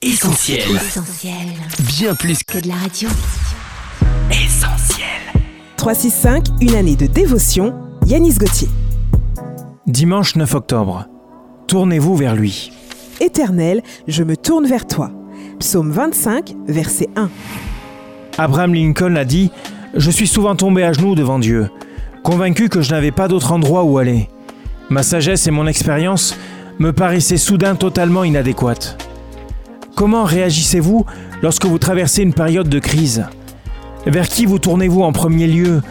Essentiel. 0.00 0.60
Essentiel. 0.76 1.34
Bien 1.88 2.14
plus 2.14 2.44
Que 2.44 2.60
de 2.60 2.68
la 2.68 2.76
radio. 2.76 3.08
qu'essentiel. 4.30 5.06
365, 5.76 6.46
une 6.60 6.76
année 6.76 6.94
de 6.94 7.06
dévotion, 7.06 7.74
Yanis 8.06 8.34
Gauthier. 8.34 8.68
Dimanche 9.88 10.36
9 10.36 10.54
octobre. 10.54 11.06
Tournez-vous 11.66 12.14
vers 12.14 12.36
lui. 12.36 12.70
Éternel, 13.20 13.82
je 14.06 14.22
me 14.22 14.36
tourne 14.36 14.68
vers 14.68 14.86
toi. 14.86 15.10
Psaume 15.58 15.90
25, 15.90 16.54
verset 16.68 17.08
1. 17.16 17.28
Abraham 18.38 18.74
Lincoln 18.74 19.16
a 19.16 19.24
dit 19.24 19.50
Je 19.94 20.12
suis 20.12 20.28
souvent 20.28 20.54
tombé 20.54 20.84
à 20.84 20.92
genoux 20.92 21.16
devant 21.16 21.40
Dieu, 21.40 21.70
convaincu 22.22 22.68
que 22.68 22.82
je 22.82 22.92
n'avais 22.92 23.10
pas 23.10 23.26
d'autre 23.26 23.50
endroit 23.50 23.82
où 23.82 23.98
aller. 23.98 24.28
Ma 24.90 25.02
sagesse 25.02 25.48
et 25.48 25.50
mon 25.50 25.66
expérience 25.66 26.36
me 26.78 26.92
paraissaient 26.92 27.36
soudain 27.36 27.74
totalement 27.74 28.22
inadéquates. 28.22 28.96
Comment 29.98 30.22
réagissez-vous 30.22 31.06
lorsque 31.42 31.64
vous 31.64 31.80
traversez 31.80 32.22
une 32.22 32.32
période 32.32 32.68
de 32.68 32.78
crise? 32.78 33.26
Vers 34.06 34.28
qui 34.28 34.46
vous 34.46 34.60
tournez-vous 34.60 35.02
en 35.02 35.10
premier 35.10 35.48
lieu 35.48 35.82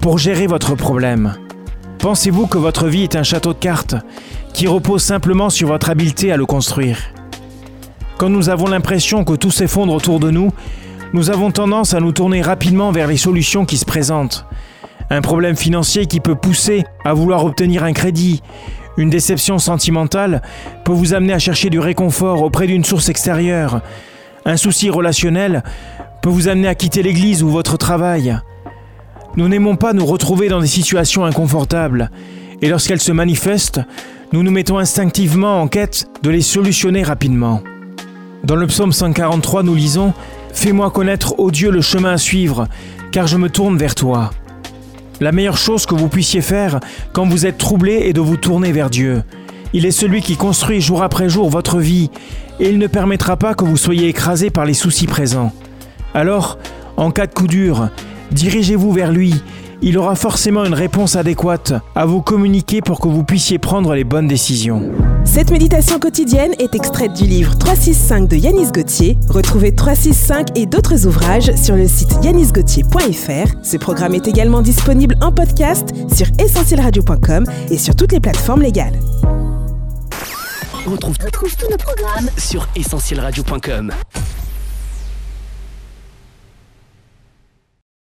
pour 0.00 0.18
gérer 0.18 0.46
votre 0.46 0.76
problème? 0.76 1.34
Pensez-vous 1.98 2.46
que 2.46 2.58
votre 2.58 2.86
vie 2.86 3.02
est 3.02 3.16
un 3.16 3.24
château 3.24 3.54
de 3.54 3.58
cartes 3.58 3.96
qui 4.52 4.68
repose 4.68 5.02
simplement 5.02 5.50
sur 5.50 5.66
votre 5.66 5.90
habileté 5.90 6.30
à 6.30 6.36
le 6.36 6.46
construire? 6.46 6.96
Quand 8.18 8.28
nous 8.28 8.50
avons 8.50 8.68
l'impression 8.68 9.24
que 9.24 9.34
tout 9.34 9.50
s'effondre 9.50 9.94
autour 9.94 10.20
de 10.20 10.30
nous, 10.30 10.52
nous 11.12 11.30
avons 11.30 11.50
tendance 11.50 11.92
à 11.92 11.98
nous 11.98 12.12
tourner 12.12 12.42
rapidement 12.42 12.92
vers 12.92 13.08
les 13.08 13.16
solutions 13.16 13.64
qui 13.64 13.78
se 13.78 13.84
présentent. 13.84 14.46
Un 15.10 15.22
problème 15.22 15.56
financier 15.56 16.06
qui 16.06 16.20
peut 16.20 16.36
pousser 16.36 16.84
à 17.04 17.14
vouloir 17.14 17.44
obtenir 17.44 17.82
un 17.82 17.94
crédit. 17.94 18.44
Une 18.96 19.10
déception 19.10 19.58
sentimentale 19.58 20.42
peut 20.84 20.92
vous 20.92 21.14
amener 21.14 21.32
à 21.32 21.38
chercher 21.38 21.70
du 21.70 21.78
réconfort 21.78 22.42
auprès 22.42 22.66
d'une 22.66 22.84
source 22.84 23.08
extérieure. 23.08 23.82
Un 24.44 24.56
souci 24.56 24.88
relationnel 24.90 25.62
peut 26.22 26.30
vous 26.30 26.48
amener 26.48 26.68
à 26.68 26.74
quitter 26.74 27.02
l'église 27.02 27.42
ou 27.42 27.48
votre 27.48 27.76
travail. 27.76 28.38
Nous 29.36 29.48
n'aimons 29.48 29.76
pas 29.76 29.92
nous 29.92 30.06
retrouver 30.06 30.48
dans 30.48 30.60
des 30.60 30.66
situations 30.66 31.24
inconfortables, 31.26 32.10
et 32.62 32.68
lorsqu'elles 32.68 33.02
se 33.02 33.12
manifestent, 33.12 33.80
nous 34.32 34.42
nous 34.42 34.50
mettons 34.50 34.78
instinctivement 34.78 35.60
en 35.60 35.68
quête 35.68 36.06
de 36.22 36.30
les 36.30 36.40
solutionner 36.40 37.02
rapidement. 37.02 37.62
Dans 38.44 38.56
le 38.56 38.66
psaume 38.66 38.92
143, 38.92 39.62
nous 39.62 39.74
lisons 39.74 40.14
Fais-moi 40.52 40.90
connaître, 40.90 41.38
ô 41.38 41.50
Dieu, 41.50 41.70
le 41.70 41.82
chemin 41.82 42.12
à 42.12 42.18
suivre, 42.18 42.66
car 43.12 43.26
je 43.26 43.36
me 43.36 43.50
tourne 43.50 43.76
vers 43.76 43.94
toi. 43.94 44.30
La 45.20 45.32
meilleure 45.32 45.56
chose 45.56 45.86
que 45.86 45.94
vous 45.94 46.08
puissiez 46.08 46.42
faire 46.42 46.78
quand 47.14 47.26
vous 47.26 47.46
êtes 47.46 47.56
troublé 47.56 48.02
est 48.04 48.12
de 48.12 48.20
vous 48.20 48.36
tourner 48.36 48.72
vers 48.72 48.90
Dieu. 48.90 49.22
Il 49.72 49.86
est 49.86 49.90
celui 49.90 50.20
qui 50.20 50.36
construit 50.36 50.80
jour 50.80 51.02
après 51.02 51.30
jour 51.30 51.48
votre 51.48 51.78
vie, 51.78 52.10
et 52.60 52.68
il 52.68 52.78
ne 52.78 52.86
permettra 52.86 53.36
pas 53.36 53.54
que 53.54 53.64
vous 53.64 53.78
soyez 53.78 54.08
écrasé 54.08 54.50
par 54.50 54.66
les 54.66 54.74
soucis 54.74 55.06
présents. 55.06 55.52
Alors, 56.12 56.58
en 56.98 57.10
cas 57.10 57.26
de 57.26 57.32
coup 57.32 57.46
dur, 57.46 57.88
dirigez-vous 58.30 58.92
vers 58.92 59.10
lui. 59.10 59.34
Il 59.82 59.98
aura 59.98 60.14
forcément 60.14 60.64
une 60.64 60.74
réponse 60.74 61.16
adéquate 61.16 61.74
à 61.94 62.06
vous 62.06 62.22
communiquer 62.22 62.80
pour 62.80 63.00
que 63.00 63.08
vous 63.08 63.24
puissiez 63.24 63.58
prendre 63.58 63.94
les 63.94 64.04
bonnes 64.04 64.26
décisions. 64.26 64.90
Cette 65.24 65.50
méditation 65.50 65.98
quotidienne 65.98 66.52
est 66.58 66.74
extraite 66.74 67.12
du 67.12 67.24
livre 67.24 67.56
365 67.58 68.28
de 68.28 68.36
Yanis 68.36 68.72
Gauthier. 68.72 69.18
Retrouvez 69.28 69.74
365 69.74 70.56
et 70.56 70.66
d'autres 70.66 71.06
ouvrages 71.06 71.54
sur 71.56 71.76
le 71.76 71.86
site 71.86 72.16
yanisgauthier.fr. 72.22 73.54
Ce 73.62 73.76
programme 73.76 74.14
est 74.14 74.28
également 74.28 74.62
disponible 74.62 75.16
en 75.20 75.32
podcast 75.32 75.88
sur 76.14 76.26
essentielradio.com 76.38 77.44
et 77.70 77.78
sur 77.78 77.94
toutes 77.94 78.12
les 78.12 78.20
plateformes 78.20 78.62
légales. 78.62 78.98
On 80.86 80.92
retrouve, 80.92 81.16
Retrouve 81.22 81.56
tous 81.56 81.68
nos 81.70 81.76
programmes 81.76 82.30
sur 82.38 82.66
essentielradio.com. 82.76 83.92